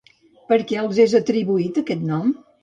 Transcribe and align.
Per 0.51 0.57
què 0.71 0.79
els 0.83 1.01
és 1.03 1.13
atribuït 1.19 1.79
aquest 1.83 2.09
nom? 2.09 2.35